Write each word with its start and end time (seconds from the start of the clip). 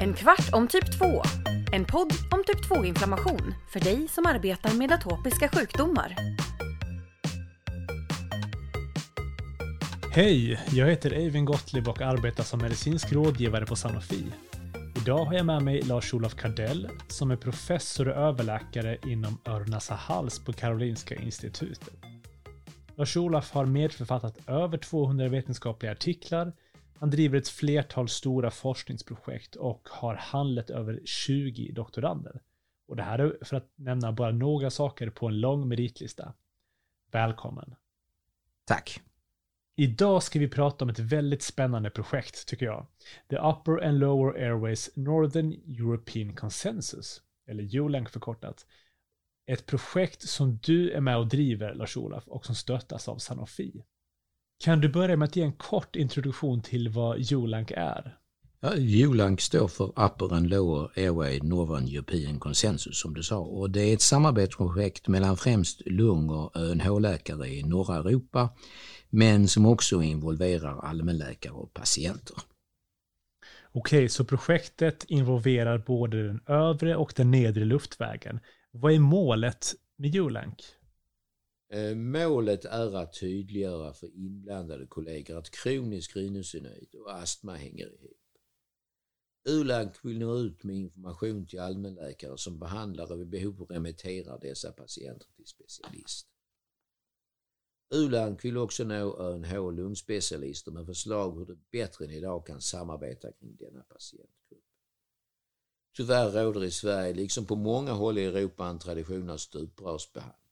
En 0.00 0.14
kvart 0.14 0.52
om 0.52 0.68
typ 0.68 0.98
2. 0.98 1.22
En 1.72 1.84
podd 1.84 2.12
om 2.30 2.44
typ 2.46 2.70
2-inflammation 2.70 3.54
för 3.72 3.80
dig 3.80 4.08
som 4.08 4.26
arbetar 4.26 4.74
med 4.74 4.92
atopiska 4.92 5.48
sjukdomar. 5.48 6.16
Hej! 10.12 10.60
Jag 10.72 10.86
heter 10.86 11.10
Eivind 11.10 11.46
Gottlieb 11.46 11.88
och 11.88 12.00
arbetar 12.00 12.44
som 12.44 12.60
medicinsk 12.60 13.12
rådgivare 13.12 13.66
på 13.66 13.76
Sanofi. 13.76 14.24
Idag 14.96 15.24
har 15.24 15.34
jag 15.34 15.46
med 15.46 15.62
mig 15.62 15.82
Lars-Olof 15.82 16.34
Kardell 16.34 16.88
som 17.08 17.30
är 17.30 17.36
professor 17.36 18.08
och 18.08 18.16
överläkare 18.16 18.98
inom 19.06 19.38
öron-näsa-hals 19.44 20.44
på 20.44 20.52
Karolinska 20.52 21.14
institutet. 21.14 21.94
Lars-Olof 22.96 23.52
har 23.52 23.66
medförfattat 23.66 24.38
över 24.48 24.78
200 24.78 25.28
vetenskapliga 25.28 25.92
artiklar, 25.92 26.52
han 26.98 27.10
driver 27.10 27.38
ett 27.38 27.48
flertal 27.48 28.08
stora 28.08 28.50
forskningsprojekt 28.50 29.56
och 29.56 29.88
har 29.90 30.14
handlat 30.14 30.70
över 30.70 31.00
20 31.04 31.72
doktorander. 31.72 32.40
Och 32.88 32.96
det 32.96 33.02
här 33.02 33.18
är 33.18 33.38
för 33.44 33.56
att 33.56 33.72
nämna 33.76 34.12
bara 34.12 34.32
några 34.32 34.70
saker 34.70 35.10
på 35.10 35.26
en 35.26 35.40
lång 35.40 35.68
meritlista. 35.68 36.34
Välkommen! 37.10 37.74
Tack! 38.64 39.00
Idag 39.78 40.22
ska 40.22 40.38
vi 40.38 40.48
prata 40.48 40.84
om 40.84 40.88
ett 40.88 40.98
väldigt 40.98 41.42
spännande 41.42 41.90
projekt, 41.90 42.48
tycker 42.48 42.66
jag. 42.66 42.86
The 43.28 43.36
Upper 43.36 43.84
and 43.84 43.98
Lower 43.98 44.42
Airways 44.42 44.90
Northern 44.94 45.52
European 45.52 46.34
Consensus, 46.34 47.22
eller 47.46 47.76
ULANC 47.76 48.10
förkortat. 48.10 48.66
Ett 49.46 49.66
projekt 49.66 50.22
som 50.22 50.58
du 50.62 50.90
är 50.90 51.00
med 51.00 51.16
och 51.16 51.26
driver, 51.26 51.74
Lars-Olof, 51.74 52.28
och 52.28 52.46
som 52.46 52.54
stöttas 52.54 53.08
av 53.08 53.18
Sanofi. 53.18 53.84
Kan 54.64 54.80
du 54.80 54.88
börja 54.88 55.16
med 55.16 55.26
att 55.26 55.36
ge 55.36 55.42
en 55.42 55.52
kort 55.52 55.96
introduktion 55.96 56.62
till 56.62 56.88
vad 56.88 57.32
ULANC 57.32 57.70
är? 57.70 58.16
Ja, 58.60 58.72
ULANC 59.06 59.40
står 59.40 59.68
för 59.68 59.84
Upper 59.86 60.34
and 60.34 60.50
Lower 60.50 60.90
Airway 60.96 61.40
Northern 61.42 61.88
European 61.88 62.38
Consensus 62.40 63.00
som 63.00 63.14
du 63.14 63.22
sa 63.22 63.38
och 63.38 63.70
det 63.70 63.80
är 63.80 63.94
ett 63.94 64.00
samarbetsprojekt 64.00 65.08
mellan 65.08 65.36
främst 65.36 65.82
lung 65.86 66.30
och 66.30 66.56
ÖNH-läkare 66.56 67.48
i 67.48 67.62
norra 67.62 67.96
Europa 67.96 68.48
men 69.10 69.48
som 69.48 69.66
också 69.66 70.02
involverar 70.02 70.80
allmänläkare 70.80 71.52
och 71.52 71.74
patienter. 71.74 72.36
Okej, 73.72 74.08
så 74.08 74.24
projektet 74.24 75.04
involverar 75.08 75.78
både 75.78 76.26
den 76.26 76.40
övre 76.46 76.96
och 76.96 77.12
den 77.16 77.30
nedre 77.30 77.64
luftvägen. 77.64 78.40
Vad 78.70 78.92
är 78.92 78.98
målet 78.98 79.74
med 79.98 80.16
ULANC? 80.16 80.75
Eh, 81.68 81.94
målet 81.94 82.64
är 82.64 82.96
att 82.96 83.20
tydliggöra 83.20 83.92
för 83.92 84.16
inblandade 84.16 84.86
kollegor 84.86 85.38
att 85.38 85.50
kronisk 85.50 86.16
rhinosinuit 86.16 86.94
och 86.94 87.14
astma 87.14 87.54
hänger 87.54 87.86
ihop. 87.86 88.16
ULANC 89.48 90.04
vill 90.04 90.18
nå 90.18 90.38
ut 90.38 90.64
med 90.64 90.76
information 90.76 91.46
till 91.46 91.60
allmänläkare 91.60 92.38
som 92.38 92.58
behandlar 92.58 93.12
och 93.12 93.20
vid 93.20 93.28
behov 93.28 93.66
remitterar 93.70 94.38
dessa 94.40 94.72
patienter 94.72 95.28
till 95.36 95.46
specialist. 95.46 96.28
ULANC 97.94 98.44
vill 98.44 98.56
också 98.56 98.84
nå 98.84 99.18
ÖNH 99.18 99.56
och 99.56 99.72
lungspecialister 99.72 100.72
med 100.72 100.86
förslag 100.86 101.38
hur 101.38 101.46
de 101.46 101.58
bättre 101.70 102.04
än 102.04 102.10
idag 102.10 102.46
kan 102.46 102.60
samarbeta 102.60 103.32
kring 103.32 103.56
denna 103.56 103.82
patientgrupp. 103.82 104.64
Tyvärr 105.96 106.30
råder 106.30 106.64
i 106.64 106.70
Sverige, 106.70 107.14
liksom 107.14 107.46
på 107.46 107.56
många 107.56 107.92
håll 107.92 108.18
i 108.18 108.24
Europa, 108.24 108.66
en 108.66 108.78
tradition 108.78 109.30
av 109.30 109.36
stuprörsbehandling. 109.36 110.45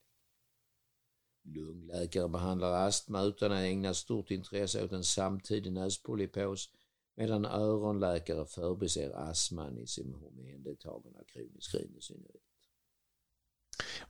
Lungläkare 1.45 2.29
behandlar 2.29 2.87
astma 2.87 3.23
utan 3.23 3.53
att 3.53 3.59
ägna 3.59 3.95
stort 3.95 4.31
intresse 4.31 4.85
åt 4.85 4.93
en 4.93 5.05
samtidig 5.05 5.73
näspolypos 5.73 6.71
medan 7.17 7.45
öronläkare 7.45 8.47
förbiser 8.47 9.13
astman 9.17 9.79
i 9.79 9.87
sin 9.87 10.15
omhändertagande 10.15 11.19
av 11.19 11.25
kronisk 11.25 11.75
rhinosinuit. 11.75 12.43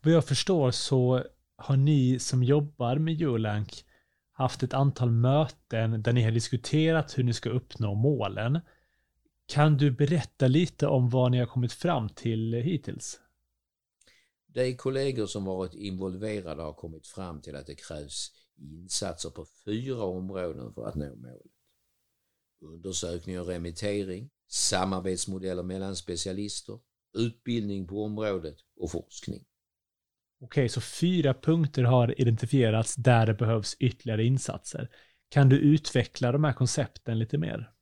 Vad 0.03 0.13
jag 0.13 0.25
förstår 0.25 0.71
så 0.71 1.25
har 1.57 1.77
ni 1.77 2.19
som 2.19 2.43
jobbar 2.43 2.97
med 2.97 3.23
Eulank 3.23 3.85
haft 4.33 4.63
ett 4.63 4.75
antal 4.75 5.11
möten 5.11 6.03
där 6.03 6.13
ni 6.13 6.23
har 6.23 6.31
diskuterat 6.31 7.19
hur 7.19 7.25
ni 7.25 7.33
ska 7.33 7.51
uppnå 7.51 7.95
målen. 7.95 8.61
Kan 9.47 9.77
du 9.77 9.91
berätta 9.91 10.47
lite 10.47 10.87
om 10.87 11.11
vad 11.11 11.31
ni 11.31 11.39
har 11.39 11.47
kommit 11.47 11.73
fram 11.73 12.09
till 12.09 12.55
hittills? 12.55 13.21
De 14.55 14.77
kollegor 14.77 15.27
som 15.27 15.45
varit 15.45 15.75
involverade 15.75 16.63
har 16.63 16.73
kommit 16.73 17.07
fram 17.07 17.41
till 17.41 17.57
att 17.57 17.67
det 17.67 17.75
krävs 17.75 18.33
insatser 18.57 19.31
på 19.31 19.47
fyra 19.65 20.03
områden 20.03 20.75
för 20.75 20.87
att 20.87 20.95
nå 20.95 21.15
målet. 21.17 21.53
Undersökning 22.61 23.41
och 23.41 23.47
remittering, 23.47 24.31
samarbetsmodeller 24.51 25.63
mellan 25.63 25.97
specialister, 25.97 26.79
utbildning 27.19 27.87
på 27.87 28.05
området 28.05 28.57
och 28.77 28.91
forskning. 28.91 29.45
Okej, 30.41 30.69
så 30.69 30.81
fyra 30.81 31.35
punkter 31.35 31.83
har 31.83 32.21
identifierats 32.21 32.95
där 32.95 33.27
det 33.27 33.35
behövs 33.35 33.77
ytterligare 33.81 34.25
insatser. 34.25 34.91
Kan 35.29 35.49
du 35.49 35.59
utveckla 35.59 36.33
de 36.33 36.45
här 36.45 36.53
koncepten 36.53 37.19
lite 37.19 37.39
mer? 37.39 37.74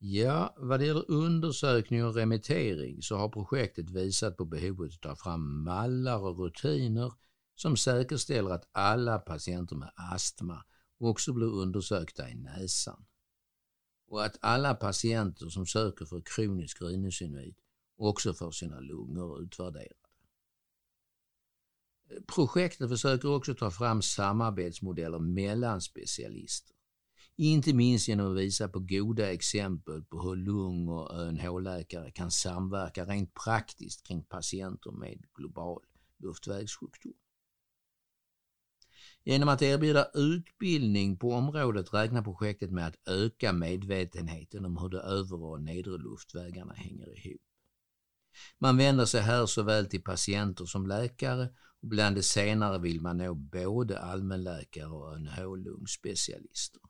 Ja, 0.00 0.54
vad 0.56 0.80
det 0.80 0.86
gäller 0.86 1.10
undersökning 1.10 2.04
och 2.04 2.14
remittering 2.14 3.02
så 3.02 3.16
har 3.16 3.28
projektet 3.28 3.90
visat 3.90 4.36
på 4.36 4.44
behovet 4.44 4.92
att 4.94 5.00
ta 5.00 5.16
fram 5.16 5.64
mallar 5.64 6.18
och 6.18 6.38
rutiner 6.38 7.12
som 7.54 7.76
säkerställer 7.76 8.50
att 8.50 8.68
alla 8.72 9.18
patienter 9.18 9.76
med 9.76 9.90
astma 9.94 10.64
också 10.98 11.32
blir 11.32 11.46
undersökta 11.46 12.30
i 12.30 12.34
näsan. 12.34 13.04
Och 14.08 14.24
att 14.24 14.38
alla 14.40 14.74
patienter 14.74 15.48
som 15.48 15.66
söker 15.66 16.04
för 16.04 16.22
kronisk 16.24 16.82
rhinosinuit 16.82 17.58
också 17.96 18.34
får 18.34 18.50
sina 18.50 18.80
lungor 18.80 19.42
utvärderade. 19.42 19.94
Projektet 22.26 22.88
försöker 22.88 23.28
också 23.28 23.54
ta 23.54 23.70
fram 23.70 24.02
samarbetsmodeller 24.02 25.18
mellan 25.18 25.80
specialister. 25.80 26.77
Inte 27.40 27.72
minst 27.72 28.08
genom 28.08 28.30
att 28.30 28.38
visa 28.38 28.68
på 28.68 28.80
goda 28.80 29.32
exempel 29.32 30.02
på 30.02 30.22
hur 30.22 30.36
lung 30.36 30.88
och 30.88 31.14
ÖNH-läkare 31.14 32.10
kan 32.10 32.30
samverka 32.30 33.04
rent 33.04 33.34
praktiskt 33.44 34.06
kring 34.06 34.22
patienter 34.22 34.90
med 34.90 35.22
global 35.34 35.82
luftvägssjukdom. 36.18 37.12
Genom 39.24 39.48
att 39.48 39.62
erbjuda 39.62 40.10
utbildning 40.14 41.16
på 41.16 41.32
området 41.32 41.94
räknar 41.94 42.22
projektet 42.22 42.70
med 42.70 42.86
att 42.86 43.08
öka 43.08 43.52
medvetenheten 43.52 44.64
om 44.64 44.76
hur 44.76 44.88
de 44.88 44.98
övre 44.98 45.36
och 45.36 45.62
nedre 45.62 45.98
luftvägarna 45.98 46.72
hänger 46.72 47.26
ihop. 47.26 47.42
Man 48.58 48.76
vänder 48.76 49.04
sig 49.04 49.20
här 49.20 49.46
såväl 49.46 49.86
till 49.86 50.02
patienter 50.02 50.64
som 50.64 50.86
läkare 50.86 51.48
och 51.82 51.88
bland 51.88 52.16
de 52.16 52.22
senare 52.22 52.78
vill 52.78 53.00
man 53.00 53.16
nå 53.16 53.34
både 53.34 53.98
allmänläkare 53.98 54.90
och 54.90 55.12
ÖNH-lungspecialister. 55.14 56.87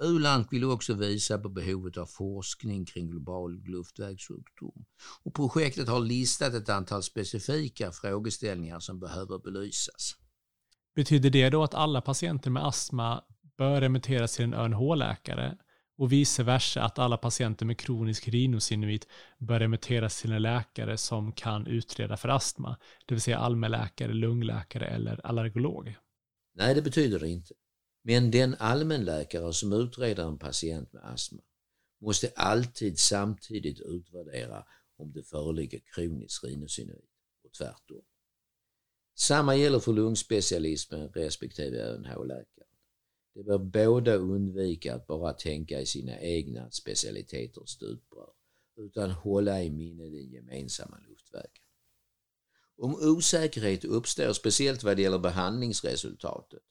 ULANC 0.00 0.48
vill 0.50 0.64
också 0.64 0.94
visa 0.94 1.38
på 1.38 1.48
behovet 1.48 1.96
av 1.96 2.06
forskning 2.06 2.86
kring 2.86 3.10
global 3.10 3.62
luftvägssjukdom 3.64 4.84
och 5.22 5.34
projektet 5.34 5.88
har 5.88 6.00
listat 6.00 6.54
ett 6.54 6.68
antal 6.68 7.02
specifika 7.02 7.92
frågeställningar 7.92 8.80
som 8.80 9.00
behöver 9.00 9.38
belysas. 9.38 10.16
Betyder 10.94 11.30
det 11.30 11.50
då 11.50 11.62
att 11.62 11.74
alla 11.74 12.00
patienter 12.00 12.50
med 12.50 12.66
astma 12.66 13.24
bör 13.58 13.80
remitteras 13.80 14.36
till 14.36 14.44
en 14.44 14.54
ÖNH-läkare 14.54 15.58
och 15.98 16.12
vice 16.12 16.42
versa 16.42 16.82
att 16.82 16.98
alla 16.98 17.16
patienter 17.16 17.66
med 17.66 17.78
kronisk 17.78 18.28
rhinosinuit 18.28 19.06
bör 19.38 19.60
remitteras 19.60 20.20
till 20.20 20.32
en 20.32 20.42
läkare 20.42 20.96
som 20.96 21.32
kan 21.32 21.66
utreda 21.66 22.16
för 22.16 22.28
astma, 22.28 22.76
det 23.06 23.14
vill 23.14 23.22
säga 23.22 23.38
allmänläkare, 23.38 24.12
lungläkare 24.12 24.86
eller 24.86 25.26
allergolog? 25.26 25.96
Nej, 26.54 26.74
det 26.74 26.82
betyder 26.82 27.20
det 27.20 27.28
inte. 27.28 27.54
Men 28.02 28.30
den 28.30 28.54
allmänläkare 28.58 29.52
som 29.52 29.72
utreder 29.72 30.28
en 30.28 30.38
patient 30.38 30.92
med 30.92 31.04
astma 31.04 31.42
måste 32.00 32.32
alltid 32.36 32.98
samtidigt 32.98 33.80
utvärdera 33.80 34.64
om 34.96 35.12
det 35.12 35.22
föreligger 35.22 35.80
kronisk 35.94 36.44
rhinosinuit 36.44 37.10
och 37.44 37.52
tvärtom. 37.52 38.02
Samma 39.14 39.56
gäller 39.56 39.78
för 39.78 39.92
lungspecialismen 39.92 41.08
respektive 41.08 41.78
ÖNH-läkaren. 41.78 42.66
De 43.34 43.42
bör 43.42 43.58
båda 43.58 44.14
undvika 44.14 44.94
att 44.94 45.06
bara 45.06 45.32
tänka 45.32 45.80
i 45.80 45.86
sina 45.86 46.20
egna 46.20 46.70
specialiteter 46.70 47.62
stuprör 47.66 48.32
utan 48.76 49.10
hålla 49.10 49.62
i 49.62 49.70
minne 49.70 50.04
den 50.04 50.30
gemensamma 50.30 50.98
luftvägen. 51.08 51.62
Om 52.76 52.94
osäkerhet 52.94 53.84
uppstår, 53.84 54.32
speciellt 54.32 54.82
vad 54.82 54.96
det 54.96 55.02
gäller 55.02 55.18
behandlingsresultatet, 55.18 56.62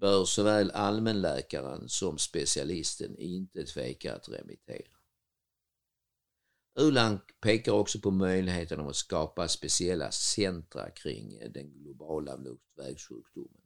bör 0.00 0.24
såväl 0.24 0.70
allmänläkaren 0.70 1.88
som 1.88 2.18
specialisten 2.18 3.16
inte 3.18 3.64
tveka 3.64 4.14
att 4.14 4.28
remittera. 4.28 4.96
ULANK 6.78 7.22
pekar 7.40 7.72
också 7.72 8.00
på 8.00 8.10
möjligheten 8.10 8.80
att 8.80 8.96
skapa 8.96 9.48
speciella 9.48 10.10
centra 10.10 10.90
kring 10.90 11.38
den 11.50 11.72
globala 11.72 12.36
luftvägssjukdomen 12.36 13.62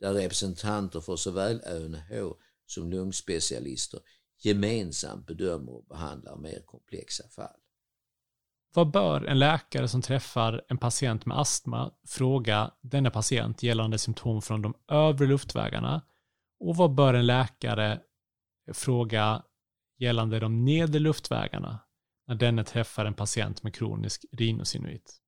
där 0.00 0.14
representanter 0.14 1.00
för 1.00 1.16
såväl 1.16 1.60
ÖNH 1.66 2.32
som 2.66 2.90
lungspecialister 2.90 4.00
gemensamt 4.38 5.26
bedömer 5.26 5.72
och 5.72 5.86
behandlar 5.86 6.36
mer 6.36 6.62
komplexa 6.66 7.28
fall. 7.28 7.63
Vad 8.74 8.90
bör 8.90 9.24
en 9.24 9.38
läkare 9.38 9.88
som 9.88 10.02
träffar 10.02 10.64
en 10.68 10.78
patient 10.78 11.26
med 11.26 11.38
astma 11.38 11.92
fråga 12.06 12.70
denna 12.80 13.10
patient 13.10 13.62
gällande 13.62 13.98
symptom 13.98 14.42
från 14.42 14.62
de 14.62 14.74
övre 14.88 15.26
luftvägarna? 15.26 16.02
Och 16.60 16.76
vad 16.76 16.94
bör 16.94 17.14
en 17.14 17.26
läkare 17.26 18.00
fråga 18.72 19.42
gällande 19.98 20.40
de 20.40 20.64
nedre 20.64 21.00
luftvägarna 21.00 21.78
när 22.26 22.34
denne 22.34 22.64
träffar 22.64 23.04
en 23.04 23.14
patient 23.14 23.62
med 23.62 23.74
kronisk 23.74 24.24
rhinosinuit? 24.32 25.20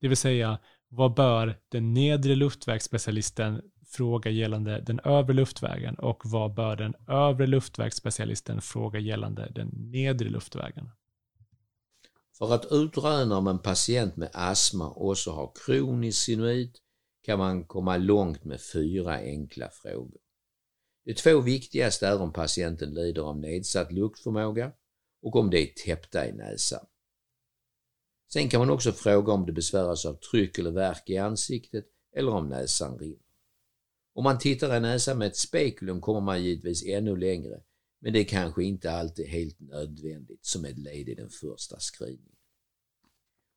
Det 0.00 0.08
vill 0.08 0.16
säga, 0.16 0.58
vad 0.88 1.14
bör 1.14 1.58
den 1.68 1.94
nedre 1.94 2.34
luftvägsspecialisten 2.34 3.62
fråga 3.86 4.30
gällande 4.30 4.80
den 4.80 5.00
övre 5.00 5.32
luftvägen 5.32 5.94
och 5.94 6.22
vad 6.24 6.54
bör 6.54 6.76
den 6.76 6.94
övre 7.08 7.46
luftvägsspecialisten 7.46 8.60
fråga 8.60 8.98
gällande 8.98 9.52
den 9.54 9.68
nedre 9.68 10.28
luftvägen? 10.28 10.90
För 12.40 12.54
att 12.54 12.66
utröna 12.70 13.38
om 13.38 13.46
en 13.46 13.58
patient 13.58 14.16
med 14.16 14.30
astma 14.32 14.90
också 14.90 15.30
har 15.30 15.52
kronisk 15.54 16.24
sinuit 16.24 16.82
kan 17.22 17.38
man 17.38 17.64
komma 17.64 17.96
långt 17.96 18.44
med 18.44 18.60
fyra 18.72 19.14
enkla 19.14 19.68
frågor. 19.70 20.20
De 21.04 21.14
två 21.14 21.40
viktigaste 21.40 22.06
är 22.06 22.20
om 22.20 22.32
patienten 22.32 22.94
lider 22.94 23.22
av 23.22 23.38
nedsatt 23.38 23.92
luktförmåga 23.92 24.72
och 25.22 25.36
om 25.36 25.50
det 25.50 25.58
är 25.58 25.84
täppta 25.84 26.28
i 26.28 26.32
näsan. 26.32 26.86
Sen 28.32 28.48
kan 28.48 28.60
man 28.60 28.70
också 28.70 28.92
fråga 28.92 29.32
om 29.32 29.46
det 29.46 29.52
besväras 29.52 30.06
av 30.06 30.14
tryck 30.14 30.58
eller 30.58 30.70
värk 30.70 31.10
i 31.10 31.16
ansiktet 31.16 31.86
eller 32.16 32.32
om 32.32 32.48
näsan 32.48 32.98
rinner. 32.98 33.24
Om 34.14 34.24
man 34.24 34.38
tittar 34.38 34.76
i 34.76 34.80
näsan 34.80 35.18
med 35.18 35.28
ett 35.28 35.36
spekulum 35.36 36.00
kommer 36.00 36.20
man 36.20 36.42
givetvis 36.42 36.86
ännu 36.86 37.16
längre, 37.16 37.62
men 38.00 38.12
det 38.12 38.18
är 38.18 38.24
kanske 38.24 38.64
inte 38.64 38.92
alltid 38.92 39.26
helt 39.26 39.60
nödvändigt 39.60 40.44
som 40.44 40.64
ett 40.64 40.78
led 40.78 41.08
i 41.08 41.14
den 41.14 41.30
första 41.30 41.76
screeningen. 41.78 42.36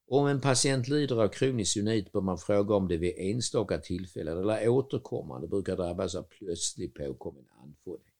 Om 0.07 0.28
en 0.28 0.42
patient 0.42 0.88
lider 0.88 1.24
av 1.24 1.28
kronisk 1.28 1.78
unit 1.78 2.12
bör 2.12 2.22
man 2.22 2.38
fråga 2.38 2.75
om 2.75 2.88
det 2.88 2.98
vid 2.98 3.13
enstaka 3.18 3.78
tillfällen 3.78 4.38
eller 4.38 4.69
återkommande 4.69 5.48
brukar 5.48 5.75
drabbas 5.75 6.16
av 6.16 6.24
plötslig 6.24 6.94
påkommen 6.95 7.45
andfåddhet. 7.50 8.13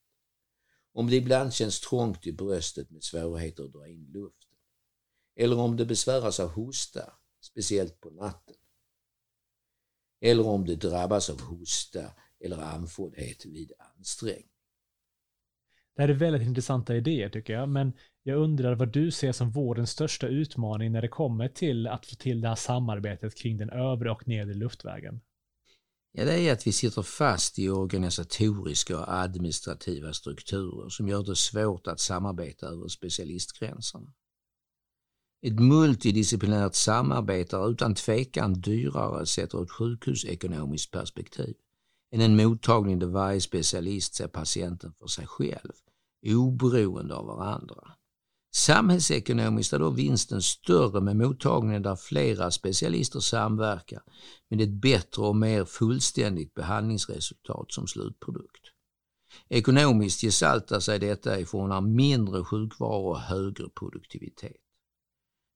Om 0.94 1.10
det 1.10 1.16
ibland 1.16 1.54
känns 1.54 1.80
trångt 1.80 2.28
i 2.28 2.31
bröstet 2.31 2.92
med 2.92 3.04
svårigheter 3.04 3.64
att 3.64 3.74
dra 3.74 3.88
in 3.88 4.12
luften. 4.14 4.50
Eller 5.36 5.60
om 5.60 5.78
det 5.78 5.86
besväras 5.86 6.40
av 6.40 6.50
hosta, 6.50 7.14
speciellt 7.42 8.00
på 8.00 8.10
natten. 8.10 8.56
Eller 10.22 10.48
om 10.48 10.66
det 10.66 10.75
drabbas 10.75 11.30
av 11.30 11.42
hosta 11.42 12.12
eller 12.40 12.58
andfåddhet 12.58 13.46
vid 13.46 13.72
ansträngning. 13.78 14.52
Det 15.95 16.01
här 16.01 16.10
är 16.10 16.13
väldigt 16.13 16.48
intressanta 16.48 16.95
idéer 16.95 17.30
tycker 17.30 17.54
jag, 17.54 17.69
men 17.69 17.94
jag 18.24 18.38
undrar 18.38 18.75
vad 18.75 18.92
du 18.94 19.12
ser 19.12 19.31
som 19.31 19.51
vårdens 19.51 19.92
största 19.92 20.28
utmaning 20.28 20.92
när 20.92 21.01
det 21.01 21.07
kommer 21.07 21.48
till 21.48 21.88
att 21.88 22.06
få 22.06 22.16
till 22.16 22.42
det 22.42 22.48
här 22.48 22.56
samarbetet 22.56 23.36
kring 23.36 23.57
den 23.57 23.69
övre 23.69 24.12
och 24.12 24.28
nedre 24.28 24.54
luftvägen? 24.54 25.22
Ja, 26.12 26.25
det 26.25 26.40
är 26.40 26.54
att 26.54 26.68
vi 26.68 26.72
sitter 26.72 27.01
fast 27.01 27.60
i 27.60 27.69
organisatoriska 27.69 29.00
och 29.00 29.13
administrativa 29.13 30.13
strukturer 30.13 30.90
som 30.90 31.07
gör 31.07 31.24
det 31.24 31.36
svårt 31.36 31.88
att 31.88 32.00
samarbeta 32.00 32.68
över 32.68 32.88
specialistgränserna. 32.88 34.13
Ett 35.46 35.60
multidisciplinärt 35.60 36.75
samarbete 36.75 37.56
är 37.57 37.72
utan 37.72 37.96
tvekan 37.96 38.54
dyrare 38.54 39.25
sett 39.25 39.54
ur 39.54 39.63
ett 39.63 39.72
sjukhusekonomiskt 39.72 40.92
perspektiv 40.92 41.56
än 42.13 42.21
en 42.21 42.36
mottagning 42.36 43.00
där 43.00 43.07
varje 43.07 43.42
specialist 43.42 44.15
ser 44.15 44.27
patienten 44.27 44.94
för 45.00 45.07
sig 45.07 45.27
själv, 45.27 45.71
oberoende 46.25 47.15
av 47.15 47.25
varandra. 47.25 47.92
Samhällsekonomiskt 48.56 49.74
är 49.74 49.80
då 49.80 49.89
vinsten 49.89 50.42
större 50.42 51.01
med 51.01 51.15
mottagningen 51.15 51.81
där 51.81 51.95
flera 51.95 52.51
specialister 52.51 53.19
samverkar 53.19 54.01
med 54.50 54.62
ett 54.62 54.81
bättre 54.81 55.21
och 55.21 55.36
mer 55.36 55.65
fullständigt 55.65 56.54
behandlingsresultat 56.54 57.71
som 57.71 57.88
slutprodukt. 57.88 58.65
Ekonomiskt 59.50 60.21
gestaltar 60.21 60.80
sig 60.80 61.00
detta 61.00 61.39
i 61.39 61.45
form 61.45 61.71
av 61.71 61.88
mindre 61.88 62.44
sjukvaro 62.44 63.10
och 63.10 63.19
högre 63.19 63.69
produktivitet. 63.69 64.62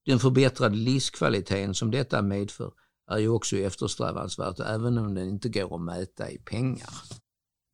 Den 0.05 0.19
förbättrade 0.19 0.75
livskvaliteten 0.75 1.75
som 1.75 1.91
detta 1.91 2.21
medför 2.21 2.73
är 3.07 3.17
ju 3.17 3.29
också 3.29 3.57
eftersträvansvärt 3.57 4.59
även 4.59 4.97
om 4.97 5.15
den 5.15 5.29
inte 5.29 5.49
går 5.49 5.75
att 5.75 5.81
mäta 5.81 6.29
i 6.29 6.37
pengar. 6.37 6.89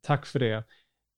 Tack 0.02 0.26
för 0.26 0.38
det. 0.38 0.64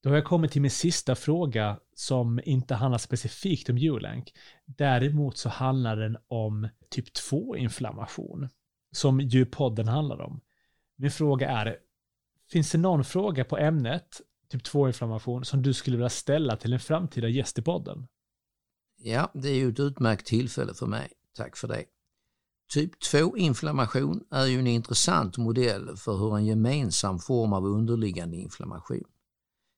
Då 0.03 0.09
har 0.09 0.15
jag 0.15 0.25
kommit 0.25 0.51
till 0.51 0.61
min 0.61 0.71
sista 0.71 1.15
fråga 1.15 1.79
som 1.95 2.39
inte 2.43 2.75
handlar 2.75 2.97
specifikt 2.97 3.69
om 3.69 3.77
Ulank. 3.77 4.33
Däremot 4.65 5.37
så 5.37 5.49
handlar 5.49 5.95
den 5.95 6.17
om 6.27 6.67
typ 6.89 7.05
2-inflammation 7.17 8.49
som 8.91 9.19
ju 9.19 9.45
podden 9.45 9.87
handlar 9.87 10.21
om. 10.21 10.41
Min 10.95 11.11
fråga 11.11 11.49
är, 11.49 11.77
finns 12.51 12.71
det 12.71 12.77
någon 12.77 13.03
fråga 13.03 13.45
på 13.45 13.57
ämnet 13.57 14.21
typ 14.49 14.63
2-inflammation 14.63 15.43
som 15.43 15.61
du 15.61 15.73
skulle 15.73 15.97
vilja 15.97 16.09
ställa 16.09 16.57
till 16.57 16.73
en 16.73 16.79
framtida 16.79 17.27
gäst 17.27 17.59
i 17.59 17.61
podden? 17.61 18.07
Ja, 18.97 19.31
det 19.33 19.49
är 19.49 19.55
ju 19.55 19.69
ett 19.69 19.79
utmärkt 19.79 20.25
tillfälle 20.25 20.73
för 20.73 20.85
mig. 20.85 21.09
Tack 21.35 21.57
för 21.57 21.67
det. 21.67 21.83
Typ 22.67 23.03
2-inflammation 23.03 24.23
är 24.31 24.45
ju 24.45 24.59
en 24.59 24.67
intressant 24.67 25.37
modell 25.37 25.97
för 25.97 26.17
hur 26.17 26.37
en 26.37 26.45
gemensam 26.45 27.19
form 27.19 27.53
av 27.53 27.65
underliggande 27.65 28.37
inflammation, 28.37 29.03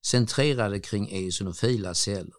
centrerade 0.05 0.79
kring 0.79 1.09
eosinofila 1.11 1.93
celler, 1.93 2.33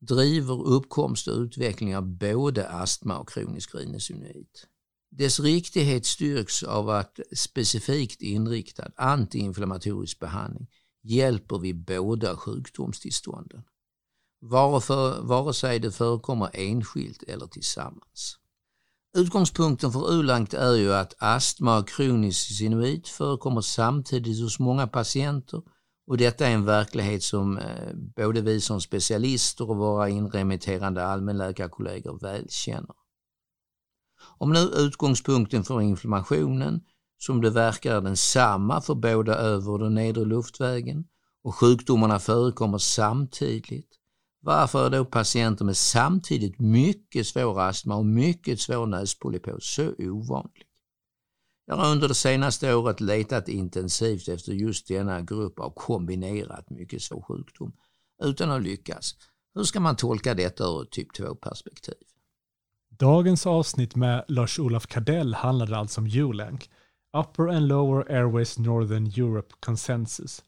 driver 0.00 0.66
uppkomst 0.66 1.28
och 1.28 1.38
utveckling 1.38 1.96
av 1.96 2.06
både 2.06 2.68
astma 2.68 3.18
och 3.18 3.28
kronisk 3.28 3.74
rhinosinuit. 3.74 4.66
Dess 5.10 5.40
riktighet 5.40 6.06
styrks 6.06 6.62
av 6.62 6.90
att 6.90 7.20
specifikt 7.32 8.22
inriktad 8.22 8.90
antiinflammatorisk 8.96 10.18
behandling 10.18 10.66
hjälper 11.02 11.58
vid 11.58 11.84
båda 11.84 12.36
sjukdomstillstånden, 12.36 13.62
vare 14.40 15.54
sig 15.54 15.78
det 15.78 15.92
förekommer 15.92 16.50
enskilt 16.52 17.22
eller 17.22 17.46
tillsammans. 17.46 18.38
Utgångspunkten 19.16 19.92
för 19.92 20.12
ULANCT 20.12 20.54
är 20.54 20.74
ju 20.74 20.94
att 20.94 21.14
astma 21.18 21.78
och 21.78 21.88
kronisk 21.88 22.56
sinuit 22.58 23.08
förekommer 23.08 23.60
samtidigt 23.60 24.42
hos 24.42 24.58
många 24.58 24.86
patienter 24.86 25.62
och 26.06 26.16
detta 26.16 26.46
är 26.46 26.54
en 26.54 26.64
verklighet 26.64 27.22
som 27.22 27.58
eh, 27.58 27.94
både 28.16 28.40
vi 28.40 28.60
som 28.60 28.80
specialister 28.80 29.70
och 29.70 29.76
våra 29.76 30.08
inremitterande 30.08 31.06
allmänläkarkollegor 31.06 32.18
väl 32.18 32.46
känner. 32.48 32.94
Om 34.38 34.52
nu 34.52 34.58
utgångspunkten 34.58 35.64
för 35.64 35.80
inflammationen, 35.80 36.80
som 37.18 37.40
det 37.40 37.50
verkar 37.50 37.96
är 37.96 38.00
densamma 38.00 38.80
för 38.80 38.94
både 38.94 39.34
över 39.34 39.82
och 39.82 39.92
nedre 39.92 40.24
luftvägen 40.24 41.04
och 41.44 41.54
sjukdomarna 41.54 42.18
förekommer 42.18 42.78
samtidigt, 42.78 43.88
varför 44.46 44.86
är 44.86 44.90
då 44.90 45.04
patienter 45.04 45.64
med 45.64 45.76
samtidigt 45.76 46.58
mycket 46.58 47.26
svår 47.26 47.60
astma 47.60 47.96
och 47.96 48.06
mycket 48.06 48.60
svår 48.60 48.86
näspolypos 48.86 49.74
så 49.74 49.94
ovanlig? 49.98 50.66
Jag 51.66 51.76
har 51.76 51.92
under 51.92 52.08
det 52.08 52.14
senaste 52.14 52.74
året 52.74 53.00
letat 53.00 53.48
intensivt 53.48 54.28
efter 54.28 54.52
just 54.52 54.88
denna 54.88 55.20
grupp 55.20 55.60
av 55.60 55.70
kombinerat 55.70 56.70
mycket 56.70 57.02
svår 57.02 57.22
sjukdom 57.22 57.72
utan 58.22 58.50
att 58.50 58.62
lyckas. 58.62 59.14
Hur 59.54 59.64
ska 59.64 59.80
man 59.80 59.96
tolka 59.96 60.34
detta 60.34 60.64
ur 60.64 60.82
ett 60.82 60.90
typ 60.90 61.18
2-perspektiv? 61.18 61.94
Dagens 62.90 63.46
avsnitt 63.46 63.96
med 63.96 64.24
Lars-Olof 64.28 64.86
Kardell 64.86 65.34
handlade 65.34 65.76
alltså 65.76 66.00
om 66.00 66.06
ULANC, 66.06 66.60
Upper 67.16 67.48
and 67.48 67.68
Lower 67.68 68.12
Airways 68.12 68.58
Northern 68.58 69.06
Europe 69.06 69.54
Consensus, 69.60 70.42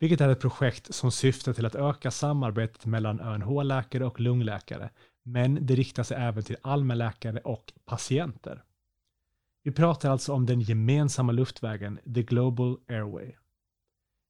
vilket 0.00 0.20
är 0.20 0.28
ett 0.28 0.40
projekt 0.40 0.94
som 0.94 1.12
syftar 1.12 1.52
till 1.52 1.66
att 1.66 1.74
öka 1.74 2.10
samarbetet 2.10 2.86
mellan 2.86 3.20
ÖNH-läkare 3.20 4.06
och 4.06 4.20
lungläkare, 4.20 4.90
men 5.22 5.66
det 5.66 5.74
riktar 5.74 6.02
sig 6.02 6.16
även 6.16 6.42
till 6.42 6.56
allmänläkare 6.62 7.38
och 7.38 7.72
patienter. 7.84 8.64
Vi 9.62 9.72
pratar 9.72 10.10
alltså 10.10 10.32
om 10.32 10.46
den 10.46 10.60
gemensamma 10.60 11.32
luftvägen, 11.32 11.98
the 12.14 12.22
global 12.22 12.78
airway. 12.88 13.32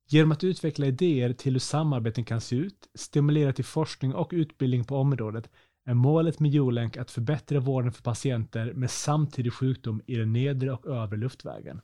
Genom 0.09 0.33
att 0.33 0.45
utveckla 0.45 0.87
idéer 0.87 1.33
till 1.33 1.53
hur 1.53 1.61
samarbeten 1.61 2.25
kan 2.25 2.41
se 2.41 2.57
ut, 2.57 2.89
stimulera 2.95 3.53
till 3.53 3.65
forskning 3.65 4.15
och 4.15 4.31
utbildning 4.33 4.85
på 4.85 4.97
området, 4.97 5.51
är 5.85 5.95
målet 5.95 6.41
med 6.41 6.51
Jolänk 6.51 6.97
att 6.97 7.11
förbättra 7.11 7.61
vården 7.61 7.93
för 7.93 8.03
patienter 8.03 8.73
med 8.73 8.91
samtidig 8.91 9.53
sjukdom 9.53 10.03
i 10.07 10.17
den 10.17 10.33
nedre 10.33 10.73
och 10.73 10.87
övre 10.87 11.17
luftvägen. 11.17 11.81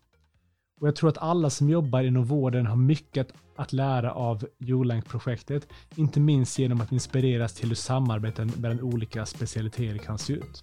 Och 0.81 0.89
jag 0.89 0.97
tror 0.97 1.11
att 1.11 1.19
alla 1.19 1.51
som 1.51 1.69
jobbar 1.69 2.03
inom 2.03 2.25
vården 2.25 2.67
har 2.67 2.77
mycket 2.77 3.33
att 3.57 3.73
lära 3.73 4.13
av 4.13 4.47
ULANC-projektet, 4.59 5.69
inte 5.95 6.21
minst 6.21 6.59
genom 6.59 6.81
att 6.81 6.93
inspireras 6.93 7.55
till 7.55 7.69
hur 7.69 7.77
samarbeten 7.77 8.53
mellan 8.57 8.81
olika 8.81 9.27
specialiteter 9.27 9.99
kan 9.99 10.19
se 10.19 10.33
ut. 10.33 10.63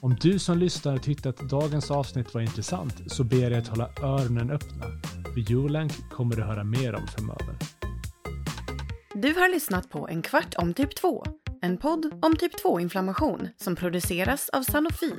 Om 0.00 0.16
du 0.20 0.38
som 0.38 0.58
lyssnare 0.58 0.98
tyckte 0.98 1.28
att 1.28 1.50
dagens 1.50 1.90
avsnitt 1.90 2.34
var 2.34 2.40
intressant 2.40 3.12
så 3.12 3.24
ber 3.24 3.50
jag 3.50 3.54
att 3.54 3.68
hålla 3.68 3.90
öronen 4.02 4.50
öppna. 4.50 4.84
För 5.34 5.52
ULANC 5.52 5.92
kommer 6.10 6.36
du 6.36 6.42
höra 6.42 6.64
mer 6.64 6.94
om 6.94 7.06
framöver. 7.06 7.56
Du 9.14 9.34
har 9.34 9.48
lyssnat 9.54 9.90
på 9.90 10.08
En 10.08 10.22
kvart 10.22 10.54
om 10.58 10.74
typ 10.74 10.96
2, 10.96 11.24
en 11.62 11.76
podd 11.76 12.18
om 12.22 12.36
typ 12.36 12.64
2-inflammation 12.64 13.48
som 13.56 13.76
produceras 13.76 14.48
av 14.48 14.62
Sanofi. 14.62 15.12